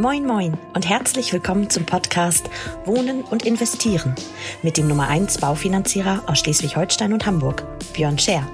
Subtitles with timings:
[0.00, 2.48] Moin Moin und herzlich willkommen zum Podcast
[2.86, 4.14] Wohnen und Investieren
[4.62, 8.48] mit dem Nummer 1 Baufinanzierer aus Schleswig-Holstein und Hamburg, Björn Scher.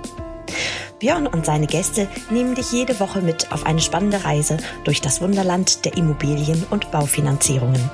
[0.98, 5.20] Björn und seine Gäste nehmen dich jede Woche mit auf eine spannende Reise durch das
[5.20, 7.92] Wunderland der Immobilien- und Baufinanzierungen.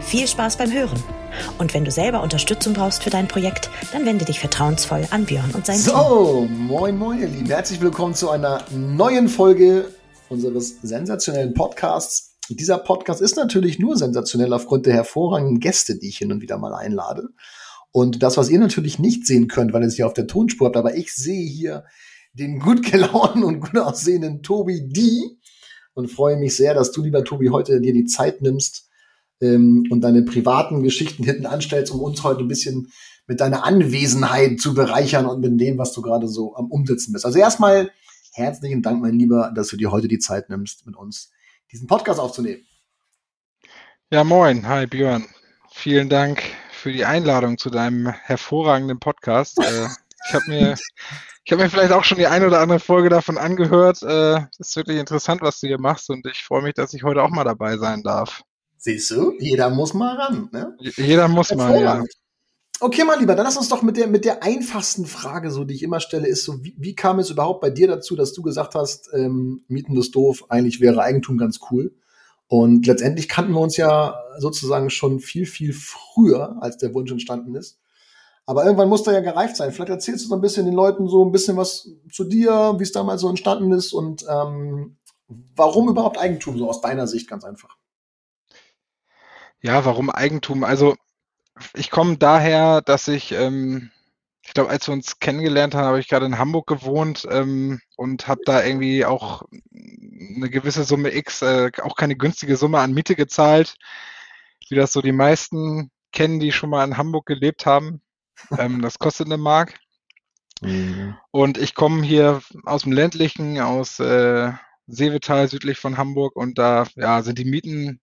[0.00, 1.02] Viel Spaß beim Hören.
[1.56, 5.52] Und wenn du selber Unterstützung brauchst für dein Projekt, dann wende dich vertrauensvoll an Björn
[5.54, 5.86] und sein Team.
[5.86, 7.46] So, moin moin ihr Lieben.
[7.46, 9.86] Herzlich willkommen zu einer neuen Folge
[10.28, 12.27] unseres sensationellen Podcasts.
[12.56, 16.58] Dieser Podcast ist natürlich nur sensationell aufgrund der hervorragenden Gäste, die ich hin und wieder
[16.58, 17.28] mal einlade.
[17.90, 20.66] Und das, was ihr natürlich nicht sehen könnt, weil ihr es hier auf der Tonspur
[20.66, 21.84] habt, aber ich sehe hier
[22.32, 25.38] den gut gelaunten und gut aussehenden Tobi D.
[25.94, 28.88] Und freue mich sehr, dass du, lieber Tobi, heute dir die Zeit nimmst
[29.40, 32.92] ähm, und deine privaten Geschichten hinten anstellst, um uns heute ein bisschen
[33.26, 37.26] mit deiner Anwesenheit zu bereichern und mit dem, was du gerade so am Umsetzen bist.
[37.26, 37.90] Also erstmal
[38.32, 41.30] herzlichen Dank, mein Lieber, dass du dir heute die Zeit nimmst, mit uns
[41.70, 42.66] diesen Podcast aufzunehmen.
[44.10, 44.66] Ja, moin.
[44.66, 45.26] Hi, Björn.
[45.70, 49.58] Vielen Dank für die Einladung zu deinem hervorragenden Podcast.
[49.58, 49.86] äh,
[50.28, 50.76] ich habe mir,
[51.44, 54.02] ich habe mir vielleicht auch schon die eine oder andere Folge davon angehört.
[54.02, 57.22] Äh, ist wirklich interessant, was du hier machst und ich freue mich, dass ich heute
[57.22, 58.42] auch mal dabei sein darf.
[58.78, 60.48] Siehst du, jeder muss mal ran.
[60.52, 60.76] Ne?
[60.78, 62.02] Jeder muss mal, ja.
[62.80, 65.74] Okay, mein Lieber, dann lass uns doch mit der, mit der einfachsten Frage, so die
[65.74, 68.42] ich immer stelle, ist so, wie, wie kam es überhaupt bei dir dazu, dass du
[68.42, 71.92] gesagt hast, ähm, Mieten ist doof, eigentlich wäre Eigentum ganz cool.
[72.46, 77.56] Und letztendlich kannten wir uns ja sozusagen schon viel, viel früher, als der Wunsch entstanden
[77.56, 77.80] ist.
[78.46, 79.72] Aber irgendwann muss er ja gereift sein.
[79.72, 82.84] Vielleicht erzählst du so ein bisschen den Leuten so ein bisschen was zu dir, wie
[82.84, 87.44] es damals so entstanden ist und ähm, warum überhaupt Eigentum, so aus deiner Sicht ganz
[87.44, 87.76] einfach.
[89.60, 90.64] Ja, warum Eigentum?
[90.64, 90.94] Also
[91.74, 93.90] ich komme daher, dass ich, ähm,
[94.42, 98.28] ich glaube, als wir uns kennengelernt haben, habe ich gerade in Hamburg gewohnt ähm, und
[98.28, 99.42] habe da irgendwie auch
[99.72, 103.76] eine gewisse Summe X, äh, auch keine günstige Summe an Miete gezahlt,
[104.68, 108.00] wie das so die meisten kennen, die schon mal in Hamburg gelebt haben.
[108.56, 109.78] Ähm, das kostet eine Mark.
[110.60, 111.16] Mhm.
[111.30, 114.52] Und ich komme hier aus dem ländlichen, aus äh,
[114.86, 118.00] Seevetal südlich von Hamburg und da ja, sind die Mieten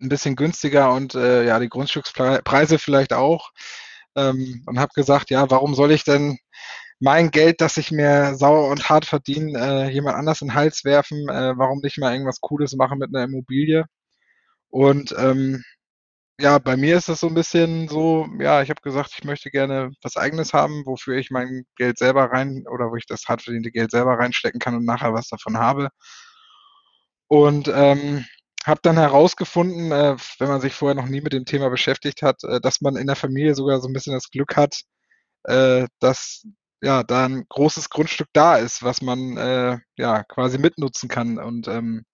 [0.00, 3.50] ein bisschen günstiger und äh, ja, die Grundstückspreise vielleicht auch.
[4.16, 6.38] Ähm, und habe gesagt, ja, warum soll ich denn
[7.00, 9.58] mein Geld, das ich mir sauer und hart verdiene,
[9.88, 11.28] äh, jemand anders in den Hals werfen?
[11.28, 13.84] Äh, warum nicht mal irgendwas Cooles machen mit einer Immobilie?
[14.70, 15.62] Und ähm,
[16.38, 19.50] ja, bei mir ist es so ein bisschen so, ja, ich habe gesagt, ich möchte
[19.50, 23.42] gerne was eigenes haben, wofür ich mein Geld selber rein oder wo ich das hart
[23.42, 25.88] verdiente Geld selber reinstecken kann und nachher was davon habe.
[27.28, 28.24] Und ähm,
[28.66, 32.42] habe dann herausgefunden, äh, wenn man sich vorher noch nie mit dem Thema beschäftigt hat,
[32.44, 34.82] äh, dass man in der Familie sogar so ein bisschen das Glück hat,
[35.44, 36.44] äh, dass
[36.82, 41.38] ja da ein großes Grundstück da ist, was man äh, ja quasi mitnutzen kann.
[41.38, 42.04] Und ähm,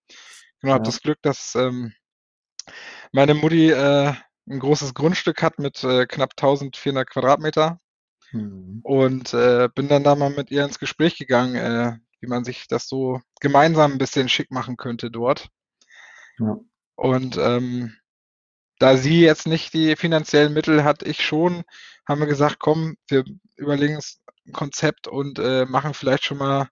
[0.60, 0.74] genau, ja.
[0.74, 1.94] habe das Glück, dass ähm,
[3.12, 4.12] meine Mutti äh,
[4.48, 7.78] ein großes Grundstück hat mit äh, knapp 1400 Quadratmeter.
[8.32, 8.80] Mhm.
[8.82, 13.20] Und bin dann da mal mit ihr ins Gespräch gegangen, wie man sich das so
[13.40, 15.50] gemeinsam ein bisschen schick machen könnte dort.
[16.38, 16.58] Ja.
[16.96, 17.96] Und ähm,
[18.78, 21.62] da sie jetzt nicht die finanziellen Mittel hat, ich schon,
[22.06, 23.24] haben wir gesagt, komm, wir
[23.56, 26.68] überlegen uns ein Konzept und äh, machen vielleicht schon mal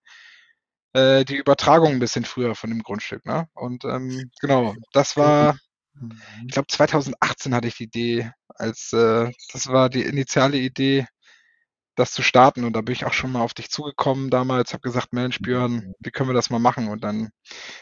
[0.93, 3.25] äh, die Übertragung ein bisschen früher von dem Grundstück.
[3.27, 3.49] Ne?
[3.55, 5.57] Und ähm, genau, das war,
[6.47, 11.07] ich glaube 2018 hatte ich die Idee, als äh, das war die initiale Idee,
[12.01, 12.65] das zu starten.
[12.65, 15.73] Und da bin ich auch schon mal auf dich zugekommen damals, habe gesagt, Mensch, Björn,
[15.73, 15.95] mhm.
[16.01, 16.89] wie können wir das mal machen?
[16.89, 17.31] Und dann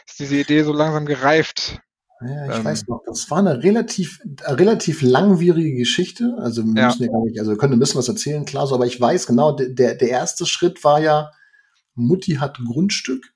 [0.07, 1.81] ist diese Idee so langsam gereift.
[2.21, 6.35] Ja, ich ähm, weiß noch, das war eine relativ, relativ langwierige Geschichte.
[6.39, 7.07] Also wir müssen ja.
[7.07, 9.25] ja gar nicht, also wir können ein bisschen was erzählen, klar so, aber ich weiß
[9.25, 11.31] genau, der, der erste Schritt war ja,
[11.95, 13.33] Mutti hat ein Grundstück,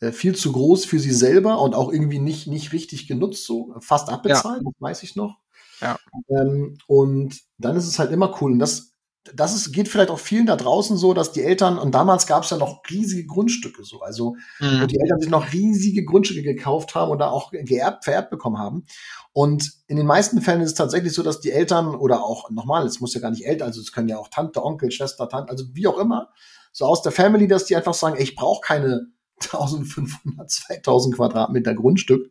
[0.00, 3.74] äh, viel zu groß für sie selber und auch irgendwie nicht, nicht richtig genutzt, so
[3.80, 4.70] fast abbezahlt, ja.
[4.80, 5.38] weiß ich noch.
[5.80, 5.96] Ja.
[6.28, 8.52] Ähm, und dann ist es halt immer cool.
[8.52, 8.93] Und das
[9.32, 12.44] das ist, geht vielleicht auch vielen da draußen so, dass die Eltern, und damals gab
[12.44, 14.82] es ja noch riesige Grundstücke so, also mhm.
[14.82, 18.58] wo die Eltern sich noch riesige Grundstücke gekauft haben und da auch geerbt, vererbt bekommen
[18.58, 18.84] haben.
[19.32, 22.86] Und in den meisten Fällen ist es tatsächlich so, dass die Eltern oder auch nochmal,
[22.86, 25.50] es muss ja gar nicht Eltern, also es können ja auch Tante, Onkel, Schwester, Tante,
[25.50, 26.28] also wie auch immer,
[26.72, 29.06] so aus der Family, dass die einfach sagen, ey, ich brauche keine
[29.40, 32.30] 1500, 2000 Quadratmeter Grundstück,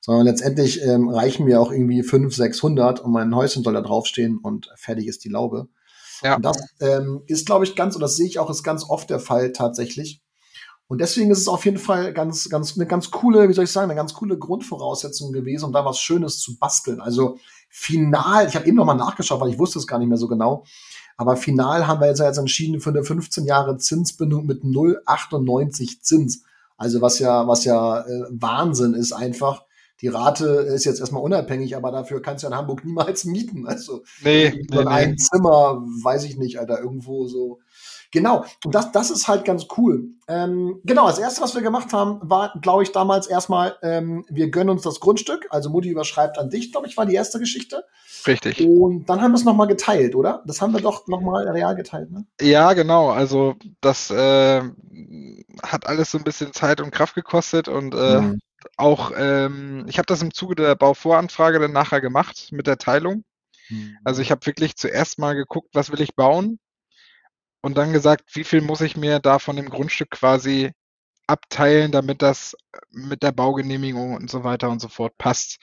[0.00, 4.38] sondern letztendlich ähm, reichen mir auch irgendwie 500, 600 und mein Häuschen soll da draufstehen
[4.38, 5.68] und fertig ist die Laube.
[6.22, 6.36] Ja.
[6.36, 9.10] Und das ähm, ist, glaube ich, ganz, und das sehe ich auch, ist ganz oft
[9.10, 10.22] der Fall tatsächlich.
[10.88, 13.72] Und deswegen ist es auf jeden Fall ganz, ganz, eine ganz coole, wie soll ich
[13.72, 17.00] sagen, eine ganz coole Grundvoraussetzung gewesen, um da was Schönes zu basteln.
[17.00, 17.36] Also
[17.68, 20.28] final, ich habe eben noch mal nachgeschaut, weil ich wusste es gar nicht mehr so
[20.28, 20.64] genau.
[21.18, 26.44] Aber final haben wir jetzt, jetzt entschieden für eine 15 Jahre Zinsbindung mit 0,98 Zins.
[26.78, 29.64] Also was ja, was ja äh, Wahnsinn ist einfach,
[30.00, 33.66] die Rate ist jetzt erstmal unabhängig, aber dafür kannst du in Hamburg niemals mieten.
[33.66, 35.16] Also nee, nee, ein nee.
[35.16, 37.60] Zimmer, weiß ich nicht, Alter, irgendwo so.
[38.10, 40.06] Genau, und das, das ist halt ganz cool.
[40.28, 44.50] Ähm, genau, das erste, was wir gemacht haben, war, glaube ich, damals erstmal, ähm, wir
[44.50, 45.46] gönnen uns das Grundstück.
[45.50, 47.84] Also Mutti überschreibt an dich, glaube ich, war die erste Geschichte.
[48.26, 48.66] Richtig.
[48.66, 50.42] Und dann haben wir es nochmal geteilt, oder?
[50.46, 52.24] Das haben wir doch nochmal real geteilt, ne?
[52.40, 53.10] Ja, genau.
[53.10, 54.62] Also das äh,
[55.62, 58.38] hat alles so ein bisschen Zeit und Kraft gekostet und äh, Mhm.
[58.76, 63.24] Auch, ähm, ich habe das im Zuge der Bauvoranfrage dann nachher gemacht mit der Teilung.
[64.04, 66.58] Also ich habe wirklich zuerst mal geguckt, was will ich bauen
[67.62, 70.72] und dann gesagt, wie viel muss ich mir da von dem Grundstück quasi
[71.26, 72.56] abteilen, damit das
[72.90, 75.58] mit der Baugenehmigung und so weiter und so fort passt.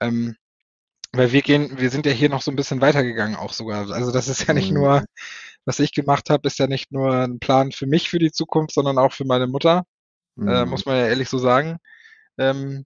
[0.00, 0.36] Ähm,
[1.12, 3.90] weil wir gehen, wir sind ja hier noch so ein bisschen weitergegangen auch sogar.
[3.92, 4.76] Also das ist ja nicht Mhm.
[4.76, 5.04] nur,
[5.66, 8.74] was ich gemacht habe, ist ja nicht nur ein Plan für mich für die Zukunft,
[8.74, 9.84] sondern auch für meine Mutter,
[10.46, 10.70] äh, Mhm.
[10.70, 11.78] muss man ja ehrlich so sagen.
[12.38, 12.84] Ähm,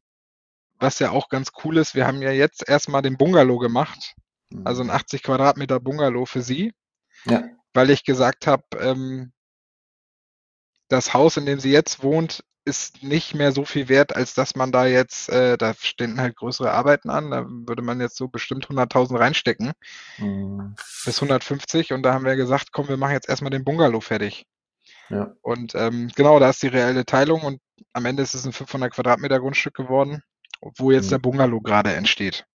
[0.78, 4.14] was ja auch ganz cool ist, wir haben ja jetzt erstmal den Bungalow gemacht,
[4.64, 6.72] also ein 80 Quadratmeter Bungalow für sie,
[7.24, 7.44] Ja.
[7.74, 9.32] weil ich gesagt habe, ähm,
[10.88, 14.56] das Haus, in dem sie jetzt wohnt, ist nicht mehr so viel wert, als dass
[14.56, 18.28] man da jetzt, äh, da stehen halt größere Arbeiten an, da würde man jetzt so
[18.28, 19.72] bestimmt 100.000 reinstecken,
[20.18, 20.74] Mhm.
[21.04, 24.46] bis 150 und da haben wir gesagt, komm, wir machen jetzt erstmal den Bungalow fertig.
[25.10, 25.34] Ja.
[25.42, 27.60] Und ähm, genau, da ist die reelle Teilung und
[27.92, 30.22] am Ende ist es ein 500 Quadratmeter Grundstück geworden,
[30.78, 31.10] wo jetzt Mhm.
[31.10, 32.46] der Bungalow gerade entsteht.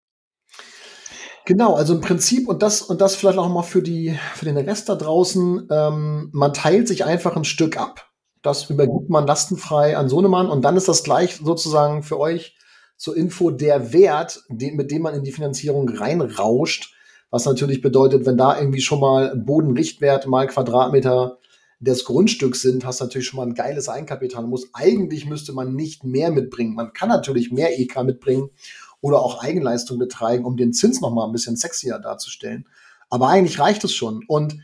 [1.44, 4.56] Genau, also im Prinzip und das und das vielleicht auch mal für die für den
[4.56, 5.68] Rest da draußen.
[5.70, 8.08] Ähm, man teilt sich einfach ein Stück ab.
[8.42, 12.56] Das übergibt man lastenfrei an Sohnemann und dann ist das gleich sozusagen für euch
[12.96, 16.94] zur Info der Wert, den, mit dem man in die Finanzierung reinrauscht.
[17.30, 21.38] Was natürlich bedeutet, wenn da irgendwie schon mal Bodenrichtwert mal Quadratmeter
[21.82, 24.46] des Grundstücks sind, hast natürlich schon mal ein geiles Eigenkapital.
[24.46, 26.74] Muss eigentlich müsste man nicht mehr mitbringen.
[26.74, 28.50] Man kann natürlich mehr EK mitbringen
[29.00, 32.68] oder auch Eigenleistung betreiben, um den Zins noch mal ein bisschen sexier darzustellen.
[33.10, 34.24] Aber eigentlich reicht es schon.
[34.28, 34.58] Und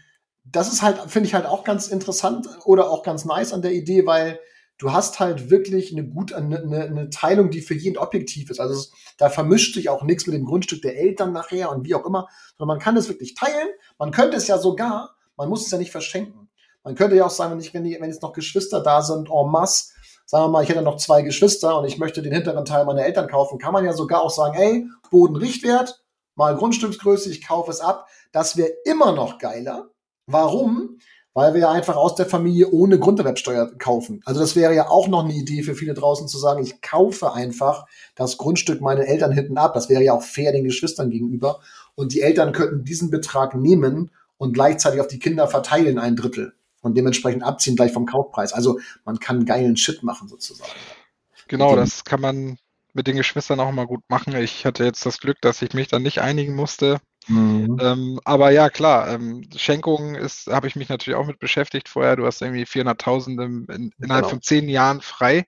[0.44, 3.73] das ist halt, finde ich halt auch ganz interessant oder auch ganz nice an der
[3.73, 4.38] Idee, weil
[4.79, 8.61] du hast halt wirklich eine gut eine, eine, eine Teilung, die für jeden objektiv ist.
[8.61, 11.97] Also es, da vermischt sich auch nichts mit dem Grundstück der Eltern nachher und wie
[11.97, 13.69] auch immer, sondern man kann es wirklich teilen.
[13.99, 16.47] Man könnte es ja sogar, man muss es ja nicht verschenken.
[16.88, 19.29] Man könnte ja auch sagen, wenn, ich, wenn, die, wenn jetzt noch Geschwister da sind,
[19.29, 19.90] en masse,
[20.25, 23.05] sagen wir mal, ich hätte noch zwei Geschwister und ich möchte den hinteren Teil meiner
[23.05, 26.02] Eltern kaufen, kann man ja sogar auch sagen, ey, Bodenrichtwert,
[26.35, 28.08] mal Grundstücksgröße, ich kaufe es ab.
[28.32, 29.90] Das wäre immer noch geiler.
[30.26, 30.96] Warum?
[31.35, 34.23] Weil wir ja einfach aus der Familie ohne Grunderwerbsteuer kaufen.
[34.25, 37.34] Also das wäre ja auch noch eine Idee für viele draußen zu sagen, ich kaufe
[37.34, 37.84] einfach
[38.14, 39.75] das Grundstück meinen Eltern hinten ab.
[39.75, 41.61] Das wäre ja auch fair den Geschwistern gegenüber.
[41.96, 46.55] Und die Eltern könnten diesen Betrag nehmen und gleichzeitig auf die Kinder verteilen, ein Drittel.
[46.80, 48.52] Und dementsprechend abziehen gleich vom Kaufpreis.
[48.52, 50.70] Also man kann geilen Shit machen sozusagen.
[51.48, 52.58] Genau, das kann man
[52.92, 54.34] mit den Geschwistern auch mal gut machen.
[54.36, 57.00] Ich hatte jetzt das Glück, dass ich mich dann nicht einigen musste.
[57.28, 62.16] Ähm, aber ja, klar, ähm, Schenkungen ist, habe ich mich natürlich auch mit beschäftigt vorher.
[62.16, 64.28] Du hast irgendwie 400.000 im, in, innerhalb Genau.
[64.31, 65.44] von zehn Jahren frei.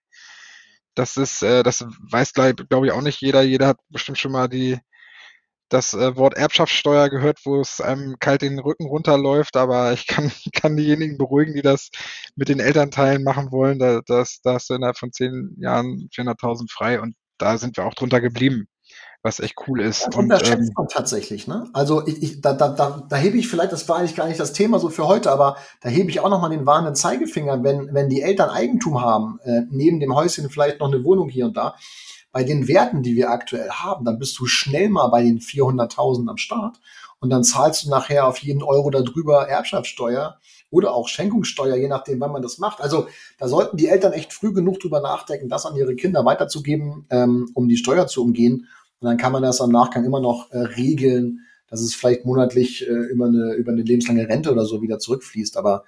[0.95, 3.43] Das ist, äh, das weiß, glaube glaub ich, auch nicht jeder.
[3.43, 4.79] Jeder hat bestimmt schon mal die,
[5.71, 9.57] das äh, Wort Erbschaftssteuer gehört, wo es einem kalt den Rücken runterläuft.
[9.57, 11.91] Aber ich kann, kann diejenigen beruhigen, die das
[12.37, 13.79] mit den Elternteilen machen wollen.
[13.79, 17.87] Da, das, da hast du innerhalb von zehn Jahren 400.000 frei und da sind wir
[17.87, 18.67] auch drunter geblieben,
[19.23, 20.09] was echt cool ist.
[20.09, 21.69] Das Und unterschätzt ähm, man tatsächlich, ne?
[21.73, 24.41] Also ich, ich, da, da, da, da hebe ich vielleicht, das war eigentlich gar nicht
[24.41, 27.63] das Thema so für heute, aber da hebe ich auch noch mal den warnenden Zeigefinger,
[27.63, 31.47] wenn, wenn die Eltern Eigentum haben, äh, neben dem Häuschen vielleicht noch eine Wohnung hier
[31.47, 31.77] und da,
[32.33, 36.29] bei den Werten, die wir aktuell haben, dann bist du schnell mal bei den 400.000
[36.29, 36.81] am Start
[37.19, 40.39] und dann zahlst du nachher auf jeden Euro darüber Erbschaftssteuer
[40.71, 42.81] oder auch Schenkungssteuer, je nachdem, wann man das macht.
[42.81, 43.09] Also
[43.39, 47.51] da sollten die Eltern echt früh genug drüber nachdenken, das an ihre Kinder weiterzugeben, ähm,
[47.55, 48.69] um die Steuer zu umgehen.
[49.01, 52.87] Und dann kann man das am Nachgang immer noch äh, regeln, dass es vielleicht monatlich
[52.89, 55.57] äh, über, eine, über eine lebenslange Rente oder so wieder zurückfließt.
[55.57, 55.85] Aber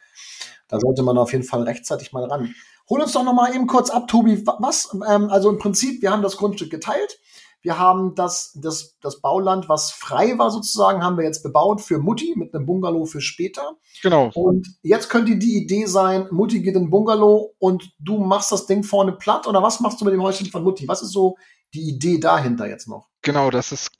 [0.68, 2.54] da sollte man auf jeden Fall rechtzeitig mal ran.
[2.90, 4.46] Hol uns doch noch mal eben kurz ab, Tobi.
[4.46, 4.90] Wa- Was?
[5.08, 7.18] Ähm, also im Prinzip, wir haben das Grundstück geteilt.
[7.64, 11.98] Wir haben das, das, das Bauland, was frei war sozusagen, haben wir jetzt bebaut für
[11.98, 13.76] Mutti mit einem Bungalow für später.
[14.02, 18.50] genau, Und jetzt könnte die Idee sein, Mutti geht in den Bungalow und du machst
[18.50, 20.88] das Ding vorne platt oder was machst du mit dem Häuschen von Mutti?
[20.88, 21.36] Was ist so
[21.72, 23.06] die Idee dahinter jetzt noch?
[23.22, 23.92] Genau, das ist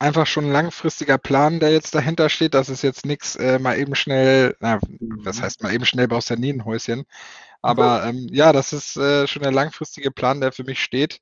[0.00, 2.54] einfach schon ein langfristiger Plan, der jetzt dahinter steht.
[2.54, 4.80] Das ist jetzt nichts äh, mal eben schnell, na,
[5.22, 7.04] was heißt mal eben schnell baust du ja nie ein Häuschen.
[7.66, 11.20] Aber ähm, ja, das ist äh, schon der langfristige Plan, der für mich steht.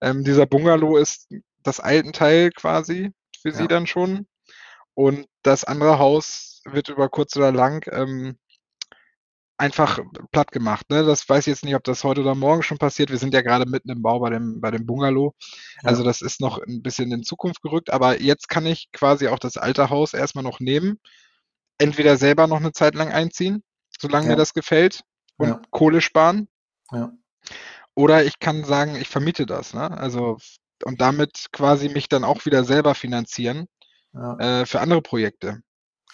[0.00, 1.28] Ähm, dieser Bungalow ist
[1.62, 3.68] das Altenteil quasi für sie Ja.
[3.68, 4.26] dann schon.
[4.94, 8.38] Und das andere Haus wird über kurz oder lang ähm,
[9.58, 10.00] einfach
[10.32, 10.90] platt gemacht.
[10.90, 11.04] Ne?
[11.04, 13.10] Das weiß ich jetzt nicht, ob das heute oder morgen schon passiert.
[13.10, 15.34] Wir sind ja gerade mitten im Bau bei dem, bei dem Bungalow.
[15.82, 15.88] Ja.
[15.88, 19.38] Also das ist noch ein bisschen in Zukunft gerückt, aber jetzt kann ich quasi auch
[19.38, 21.00] das alte Haus erstmal noch nehmen.
[21.78, 23.62] Entweder selber noch eine Zeit lang einziehen,
[23.98, 24.32] solange ja.
[24.32, 25.02] mir das gefällt
[25.36, 25.62] und ja.
[25.70, 26.48] Kohle sparen.
[26.92, 27.12] Ja.
[27.94, 29.74] Oder ich kann sagen, ich vermiete das.
[29.74, 29.90] Ne?
[29.90, 30.38] Also
[30.84, 33.66] und damit quasi mich dann auch wieder selber finanzieren
[34.12, 34.36] ja.
[34.38, 35.62] äh, für andere Projekte.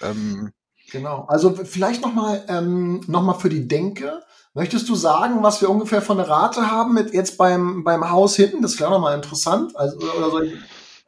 [0.01, 0.53] Ähm,
[0.91, 1.25] genau.
[1.29, 4.23] Also vielleicht nochmal ähm, noch für die Denke.
[4.55, 8.37] Möchtest du sagen, was wir ungefähr von der Rate haben mit jetzt beim, beim Haus
[8.37, 8.61] hinten?
[8.61, 9.75] Das wäre nochmal interessant.
[9.77, 10.55] Also, oder soll ich,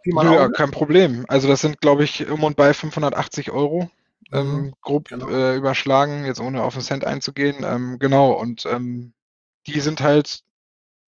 [0.06, 1.25] ja, kein Problem.
[1.28, 3.90] Also das sind, glaube ich, um und bei 580 Euro.
[4.33, 5.28] Ähm, mhm, grob genau.
[5.28, 7.64] äh, überschlagen, jetzt ohne auf den Cent einzugehen.
[7.64, 9.14] Ähm, genau, und ähm,
[9.66, 10.45] die sind halt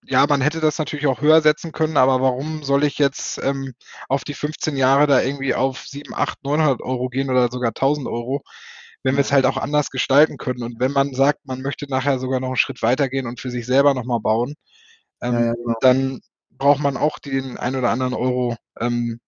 [0.09, 3.75] ja, man hätte das natürlich auch höher setzen können, aber warum soll ich jetzt ähm,
[4.09, 8.07] auf die 15 Jahre da irgendwie auf 7, 8, 900 Euro gehen oder sogar 1000
[8.07, 8.43] Euro,
[9.03, 12.19] wenn wir es halt auch anders gestalten können und wenn man sagt, man möchte nachher
[12.19, 14.55] sogar noch einen Schritt weitergehen und für sich selber nochmal bauen,
[15.21, 15.75] ähm, ja, ja, genau.
[15.81, 16.21] dann
[16.51, 19.19] braucht man auch den ein oder anderen Euro, ähm,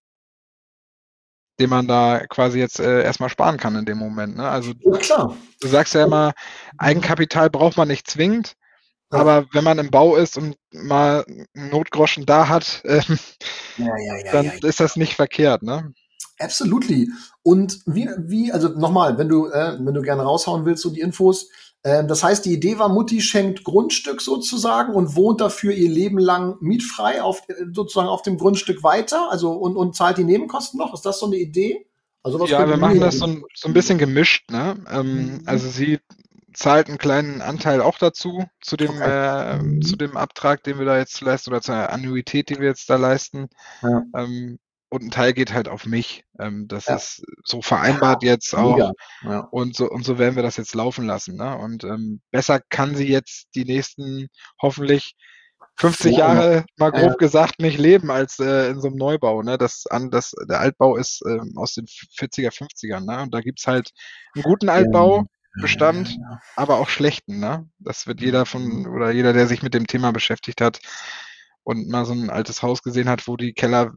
[1.59, 4.37] den man da quasi jetzt äh, erstmal sparen kann in dem Moment.
[4.37, 4.47] Ne?
[4.47, 5.35] Also ja, klar.
[5.59, 6.33] du sagst ja immer,
[6.77, 8.53] Eigenkapital braucht man nicht zwingend.
[9.11, 13.01] Aber wenn man im Bau ist und mal einen Notgroschen da hat, äh,
[13.77, 15.93] ja, ja, dann ist das nicht verkehrt, ne?
[16.37, 17.09] Absolutely.
[17.43, 21.01] Und wie, wie, also nochmal, wenn du, äh, wenn du gerne raushauen willst, so die
[21.01, 21.49] Infos.
[21.83, 26.17] Äh, das heißt, die Idee war, Mutti schenkt Grundstück sozusagen und wohnt dafür ihr Leben
[26.17, 30.93] lang mietfrei auf, sozusagen auf dem Grundstück weiter, also und, und zahlt die Nebenkosten noch.
[30.93, 31.85] Ist das so eine Idee?
[32.21, 34.51] Also was ja, wir machen das so ein, so ein bisschen gemischt.
[34.51, 34.75] Ne?
[34.91, 35.41] Ähm, mhm.
[35.45, 35.99] Also sie
[36.53, 39.57] zahlt einen kleinen Anteil auch dazu, zu dem, okay.
[39.57, 42.89] äh, zu dem Abtrag, den wir da jetzt leisten, oder zur Annuität, die wir jetzt
[42.89, 43.49] da leisten.
[43.81, 44.03] Ja.
[44.15, 44.59] Ähm,
[44.89, 46.23] und ein Teil geht halt auf mich.
[46.39, 46.95] Ähm, das ja.
[46.95, 48.93] ist so vereinbart jetzt auch.
[49.23, 49.39] Ja.
[49.51, 51.37] Und so und so werden wir das jetzt laufen lassen.
[51.37, 51.57] Ne?
[51.57, 54.27] Und ähm, besser kann sie jetzt die nächsten
[54.61, 55.15] hoffentlich
[55.77, 59.43] 50 Jahre mal grob gesagt nicht leben als äh, in so einem Neubau.
[59.43, 59.57] Ne?
[59.57, 63.05] Das an das der Altbau ist äh, aus den 40er 50ern.
[63.05, 63.21] Ne?
[63.21, 63.91] Und da gibt's halt
[64.35, 65.25] einen guten Altbau.
[65.61, 66.15] Bestand,
[66.55, 67.39] aber auch schlechten.
[67.39, 67.67] Ne?
[67.79, 68.93] Das wird jeder von, mhm.
[68.93, 70.79] oder jeder, der sich mit dem Thema beschäftigt hat
[71.63, 73.91] und mal so ein altes Haus gesehen hat, wo die Keller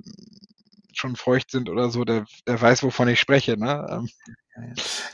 [1.03, 3.59] schon feucht sind oder so, der, der weiß, wovon ich spreche.
[3.59, 3.87] Ne?
[3.91, 4.09] Ähm.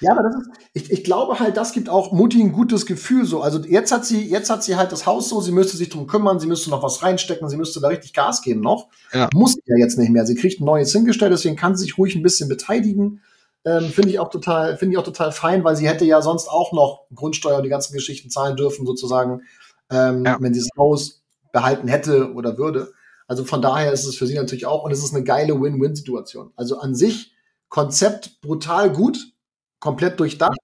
[0.01, 3.25] Ja, aber das ist, ich, ich glaube halt, das gibt auch Mutti ein gutes Gefühl
[3.25, 3.41] so.
[3.41, 6.07] Also jetzt hat sie, jetzt hat sie halt das Haus so, sie müsste sich drum
[6.07, 8.89] kümmern, sie müsste noch was reinstecken, sie müsste da richtig Gas geben noch.
[9.13, 9.29] Ja.
[9.33, 10.27] Muss sie ja jetzt nicht mehr.
[10.27, 13.23] Sie kriegt ein neues hingestellt, deswegen kann sie sich ruhig ein bisschen beteiligen.
[13.65, 16.49] Ähm, finde ich auch total, finde ich auch total fein, weil sie hätte ja sonst
[16.49, 19.43] auch noch Grundsteuer und die ganzen Geschichten zahlen dürfen, sozusagen,
[19.91, 20.37] ähm, ja.
[20.41, 22.93] wenn sie das Haus behalten hätte oder würde.
[23.29, 26.51] Also von daher ist es für sie natürlich auch und es ist eine geile Win-Win-Situation.
[26.57, 27.35] Also an sich
[27.69, 29.33] Konzept brutal gut,
[29.79, 30.59] komplett durchdacht.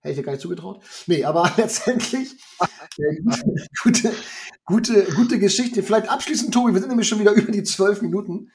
[0.00, 0.82] Hätte ich dir gar nicht zugetraut.
[1.06, 2.32] Nee, aber letztendlich
[2.98, 3.14] äh,
[3.82, 4.12] gute,
[4.64, 5.84] gute, gute Geschichte.
[5.84, 8.50] Vielleicht abschließend, Tobi, wir sind nämlich schon wieder über die zwölf Minuten.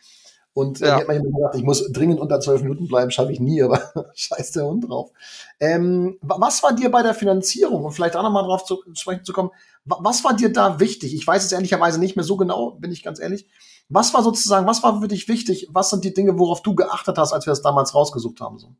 [0.53, 0.97] Und äh, ja.
[0.97, 3.79] ich habe mir gedacht, ich muss dringend unter zwölf Minuten bleiben, schaffe ich nie, aber
[4.13, 5.11] scheiß der Hund drauf.
[5.59, 9.33] Ähm, was war dir bei der Finanzierung, um vielleicht auch nochmal drauf zu sprechen zu
[9.33, 9.51] kommen,
[9.85, 11.15] was war dir da wichtig?
[11.15, 13.47] Ich weiß es ehrlicherweise nicht mehr so genau, bin ich ganz ehrlich.
[13.89, 15.67] Was war sozusagen, was war für dich wichtig?
[15.71, 18.59] Was sind die Dinge, worauf du geachtet hast, als wir es damals rausgesucht haben?
[18.59, 18.75] So?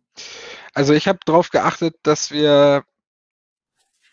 [0.74, 2.84] Also ich habe darauf geachtet, dass wir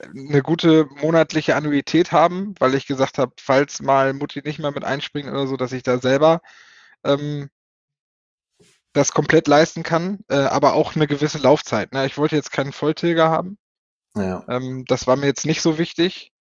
[0.01, 4.85] eine gute monatliche Annuität haben, weil ich gesagt habe, falls mal Mutti nicht mehr mit
[4.85, 6.41] einspringt oder so, dass ich da selber
[7.05, 7.51] ähm,
[8.93, 11.93] das komplett leisten kann, äh, aber auch eine gewisse Laufzeit.
[11.93, 12.07] Ne?
[12.07, 13.59] Ich wollte jetzt keinen Volltilger haben.
[14.17, 14.45] Ja.
[14.49, 16.33] Ähm, das war mir jetzt nicht so wichtig.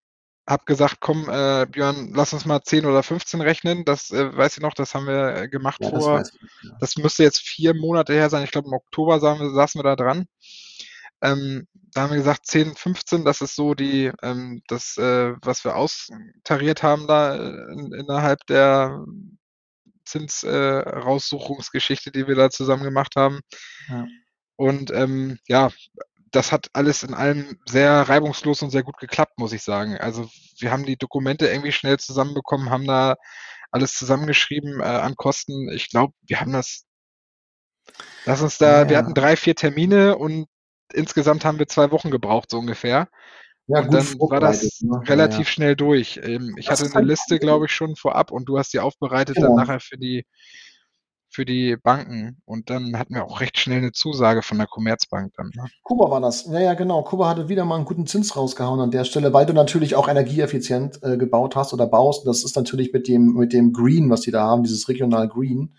[0.48, 3.84] Hab gesagt, komm, äh, Björn, lass uns mal 10 oder 15 rechnen.
[3.84, 6.20] Das äh, weiß ich noch, das haben wir gemacht ja, vor.
[6.20, 6.32] Das,
[6.64, 6.78] ja.
[6.80, 8.46] das, müsste jetzt vier Monate her sein.
[8.46, 10.26] Ich glaube, im Oktober saßen wir, saßen wir da dran.
[11.22, 15.66] Ähm, da haben wir gesagt, 10, 15, das ist so die, ähm, das, äh, was
[15.66, 19.04] wir austariert haben da äh, in, innerhalb der
[20.08, 23.42] Zinsaussuchungsgeschichte, äh, die wir da zusammen gemacht haben.
[23.90, 24.06] Ja.
[24.56, 25.70] Und ähm, ja,
[26.32, 29.98] das hat alles in allem sehr reibungslos und sehr gut geklappt, muss ich sagen.
[29.98, 33.16] Also wir haben die Dokumente irgendwie schnell zusammenbekommen, haben da
[33.72, 35.70] alles zusammengeschrieben äh, an Kosten.
[35.72, 36.86] Ich glaube, wir haben das,
[38.26, 40.48] lass uns da, ja, wir hatten drei, vier Termine und
[40.94, 43.08] insgesamt haben wir zwei Wochen gebraucht, so ungefähr.
[43.68, 45.02] Ja, und dann war das ne?
[45.06, 45.46] relativ ja, ja.
[45.46, 46.20] schnell durch.
[46.24, 49.36] Ähm, ich das hatte eine Liste, glaube ich, schon vorab und du hast die aufbereitet
[49.36, 49.50] genau.
[49.50, 50.26] dann nachher für die
[51.30, 55.34] für die Banken und dann hatten wir auch recht schnell eine Zusage von der Commerzbank
[55.36, 55.52] dann.
[55.54, 55.66] Ne?
[55.84, 56.46] Kuba war das.
[56.46, 57.04] Ja, ja, genau.
[57.04, 60.08] Kuba hatte wieder mal einen guten Zins rausgehauen an der Stelle, weil du natürlich auch
[60.08, 62.26] energieeffizient äh, gebaut hast oder baust.
[62.26, 65.76] Das ist natürlich mit dem, mit dem Green, was die da haben, dieses regional Green,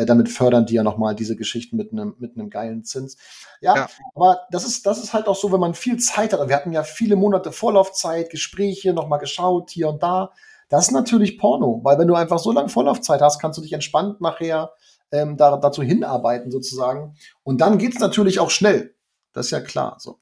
[0.00, 3.16] äh, damit fördern die ja nochmal diese Geschichten mit einem mit einem geilen Zins.
[3.60, 6.48] Ja, ja, aber das ist, das ist halt auch so, wenn man viel Zeit hat.
[6.48, 10.30] Wir hatten ja viele Monate Vorlaufzeit, Gespräche, nochmal geschaut, hier und da.
[10.68, 13.72] Das ist natürlich Porno, weil wenn du einfach so lange Vorlaufzeit hast, kannst du dich
[13.72, 14.72] entspannt nachher
[15.12, 17.16] ähm, da, dazu hinarbeiten sozusagen.
[17.42, 18.94] Und dann geht's natürlich auch schnell.
[19.32, 19.96] Das ist ja klar.
[19.98, 20.20] So.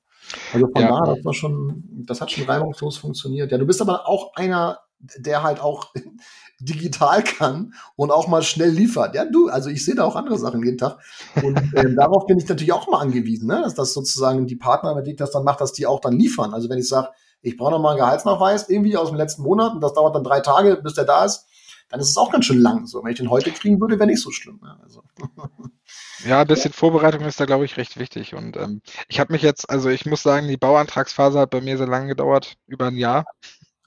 [0.52, 0.88] Also von ja.
[0.88, 3.52] da, das war schon, das hat schon reibungslos funktioniert.
[3.52, 5.92] Ja, du bist aber auch einer, der halt auch
[6.60, 9.14] digital kann und auch mal schnell liefert.
[9.14, 10.98] Ja, du, also ich sehe da auch andere Sachen jeden Tag.
[11.42, 13.62] Und ähm, darauf bin ich natürlich auch mal angewiesen, ne?
[13.62, 16.18] dass das sozusagen die Partner, mit denen ich das dann mache, dass die auch dann
[16.18, 16.54] liefern.
[16.54, 17.10] Also wenn ich sage,
[17.42, 20.24] ich brauche noch mal einen Gehaltsnachweis irgendwie aus dem letzten Monat und das dauert dann
[20.24, 21.46] drei Tage, bis der da ist,
[21.88, 22.86] dann ist es auch ganz schön lang.
[22.86, 24.60] So, wenn ich den heute kriegen würde, wäre nicht so schlimm.
[24.62, 25.02] Ja, also.
[26.26, 28.34] ja, ein bisschen Vorbereitung ist da, glaube ich, recht wichtig.
[28.34, 31.78] Und ähm, ich habe mich jetzt, also ich muss sagen, die Bauantragsphase hat bei mir
[31.78, 33.24] sehr lange gedauert, über ein Jahr.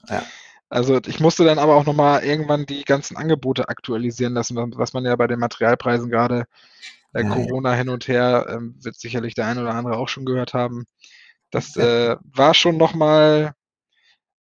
[0.08, 0.24] Ja.
[0.72, 5.04] Also ich musste dann aber auch nochmal irgendwann die ganzen Angebote aktualisieren lassen, was man
[5.04, 6.46] ja bei den Materialpreisen gerade
[7.12, 10.54] äh, Corona hin und her, ähm, wird sicherlich der eine oder andere auch schon gehört
[10.54, 10.86] haben.
[11.50, 13.52] Das äh, war schon nochmal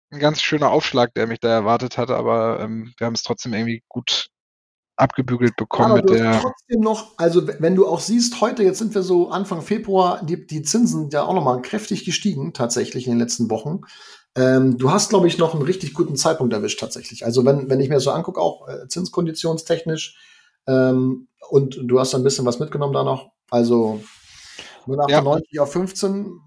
[0.09, 3.53] ein ganz schöner Aufschlag, der mich da erwartet hat, aber ähm, wir haben es trotzdem
[3.53, 4.31] irgendwie gut
[4.95, 6.41] abgebügelt bekommen aber mit der.
[6.41, 10.47] Trotzdem noch, also wenn du auch siehst, heute, jetzt sind wir so Anfang Februar, die,
[10.47, 13.81] die Zinsen sind ja auch nochmal kräftig gestiegen, tatsächlich in den letzten Wochen.
[14.35, 17.25] Ähm, du hast, glaube ich, noch einen richtig guten Zeitpunkt erwischt, tatsächlich.
[17.25, 20.17] Also wenn, wenn ich mir so angucke, auch äh, zinskonditionsstechnisch,
[20.67, 23.31] ähm, und du hast ein bisschen was mitgenommen da noch.
[23.49, 24.01] Also
[24.87, 25.61] 0,98 ja.
[25.61, 26.41] auf 15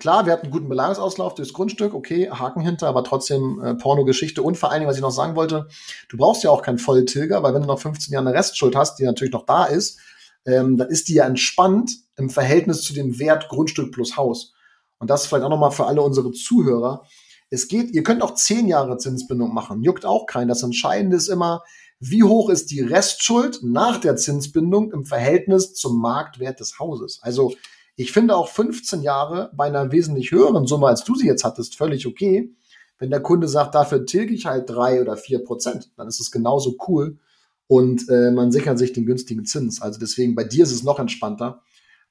[0.00, 4.42] klar, wir hatten einen guten Belagerungsauslauf durchs Grundstück, okay, Haken hinter, aber trotzdem äh, Pornogeschichte.
[4.42, 5.68] Und vor allen Dingen, was ich noch sagen wollte,
[6.08, 8.98] du brauchst ja auch keinen Volltilger, weil wenn du noch 15 Jahre eine Restschuld hast,
[8.98, 10.00] die natürlich noch da ist,
[10.46, 14.54] ähm, dann ist die ja entspannt im Verhältnis zu dem Wert Grundstück plus Haus.
[14.98, 17.04] Und das vielleicht auch nochmal für alle unsere Zuhörer.
[17.50, 20.48] Es geht, ihr könnt auch 10 Jahre Zinsbindung machen, juckt auch keinen.
[20.48, 21.62] Das Entscheidende ist immer,
[21.98, 27.18] wie hoch ist die Restschuld nach der Zinsbindung im Verhältnis zum Marktwert des Hauses?
[27.22, 27.52] Also
[27.96, 31.76] ich finde auch 15 Jahre bei einer wesentlich höheren Summe, als du sie jetzt hattest,
[31.76, 32.54] völlig okay.
[32.98, 36.30] Wenn der Kunde sagt, dafür tilge ich halt drei oder vier Prozent, dann ist es
[36.30, 37.18] genauso cool
[37.66, 39.82] und äh, man sichert sich den günstigen Zins.
[39.82, 41.62] Also deswegen, bei dir ist es noch entspannter,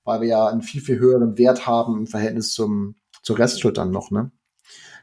[0.03, 3.91] weil wir ja einen viel, viel höheren Wert haben im Verhältnis zum, zur Restschuld dann
[3.91, 4.31] noch, ne?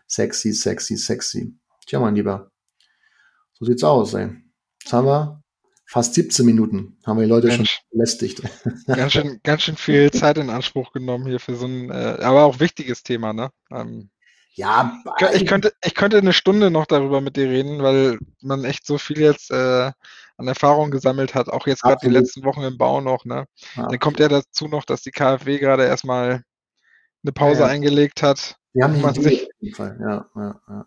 [0.06, 1.54] Sexy, sexy, sexy.
[1.86, 2.50] Tja, mein Lieber.
[3.52, 4.30] So sieht's aus, ey.
[4.82, 5.42] Jetzt haben wir
[5.86, 8.42] fast 17 Minuten haben wir die Leute ganz, schon belästigt.
[8.86, 12.44] Ganz schön, ganz schön viel Zeit in Anspruch genommen hier für so ein, äh, aber
[12.44, 13.50] auch wichtiges Thema, ne?
[13.70, 14.10] Ähm,
[14.54, 15.02] ja,
[15.34, 18.96] ich könnte, ich könnte eine Stunde noch darüber mit dir reden, weil man echt so
[18.96, 19.92] viel jetzt äh,
[20.38, 23.46] an Erfahrung gesammelt hat, auch jetzt gerade die letzten Wochen im Bau noch, ne?
[23.74, 23.86] Ja.
[23.86, 26.42] Dann kommt ja dazu noch, dass die KfW gerade erstmal
[27.22, 27.66] eine Pause ja.
[27.66, 28.56] eingelegt hat.
[28.76, 29.96] Die haben man sich, ja,
[30.36, 30.86] ja, ja.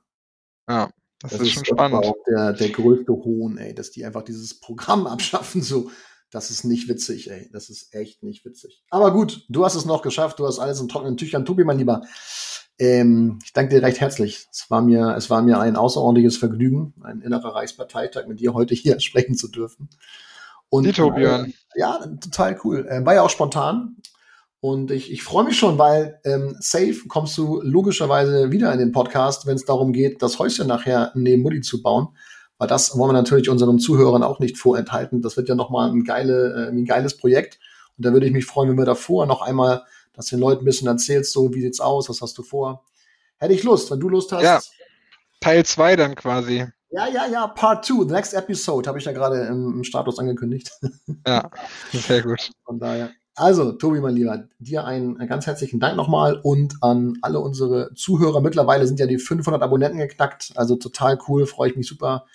[0.70, 0.90] Ja,
[1.22, 2.06] das, das ist schon spannend.
[2.06, 5.90] Auch der, der größte Hohn, ey, dass die einfach dieses Programm abschaffen, so.
[6.32, 7.50] Das ist nicht witzig, ey.
[7.52, 8.84] Das ist echt nicht witzig.
[8.92, 10.38] Aber gut, du hast es noch geschafft.
[10.38, 11.44] Du hast alles in trockenen Tüchern.
[11.44, 12.04] Tobi, mein Lieber.
[12.78, 14.48] Ähm, ich danke dir recht herzlich.
[14.52, 18.76] Es war mir, es war mir ein außerordentliches Vergnügen, ein innerer Reichsparteitag mit dir heute
[18.76, 19.90] hier sprechen zu dürfen.
[20.70, 21.46] Und, Die Tobian.
[21.46, 22.88] Äh, ja, total cool.
[22.88, 23.98] Äh, war ja auch spontan.
[24.62, 28.92] Und ich, ich freue mich schon, weil ähm, safe kommst du logischerweise wieder in den
[28.92, 32.10] Podcast, wenn es darum geht, das Häuschen nachher neben Mutti zu bauen.
[32.58, 35.22] Weil das wollen wir natürlich unseren Zuhörern auch nicht vorenthalten.
[35.22, 37.58] Das wird ja nochmal ein, geile, äh, ein geiles Projekt.
[37.98, 40.66] Und da würde ich mich freuen, wenn wir davor noch einmal, dass den Leuten ein
[40.66, 42.84] bisschen erzählst, so wie sieht's aus, was hast du vor.
[43.38, 44.44] Hätte ich Lust, wenn du Lust hast.
[44.44, 44.60] Ja,
[45.40, 46.66] Teil 2 dann quasi.
[46.92, 50.20] Ja, ja, ja, Part 2, the next episode, habe ich ja gerade im, im Status
[50.20, 50.72] angekündigt.
[51.26, 51.50] Ja,
[51.94, 52.52] sehr gut.
[52.66, 53.12] Von daher.
[53.40, 58.42] Also, Tobi, mein Lieber, dir einen ganz herzlichen Dank nochmal und an alle unsere Zuhörer.
[58.42, 62.26] Mittlerweile sind ja die 500 Abonnenten geknackt, also total cool, freue ich mich super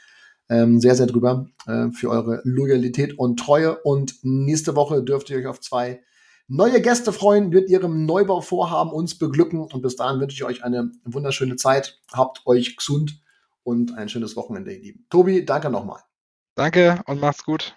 [0.48, 3.76] ähm, sehr, sehr drüber äh, für eure Loyalität und Treue.
[3.82, 6.02] Und nächste Woche dürft ihr euch auf zwei
[6.48, 9.60] neue Gäste freuen, mit ihrem Neubauvorhaben uns beglücken.
[9.60, 12.00] Und bis dahin wünsche ich euch eine wunderschöne Zeit.
[12.12, 13.20] Habt euch gesund
[13.62, 15.06] und ein schönes Wochenende, ihr Lieben.
[15.10, 16.00] Tobi, danke nochmal.
[16.54, 17.74] Danke und macht's gut.